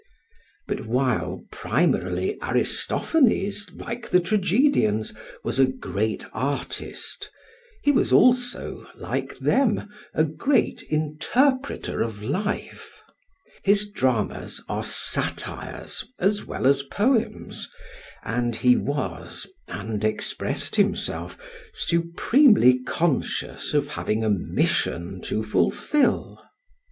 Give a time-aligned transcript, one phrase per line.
[0.65, 7.29] But while primarily Aristophanes, like the tragedians, was a great artist,
[7.83, 12.99] he was also, like them, a great interpreter of life.
[13.63, 17.69] His dramas are satires as well as poems,
[18.23, 21.37] and he was and expressed himself
[21.73, 26.41] supremely conscious of having a "mission" to fulfil.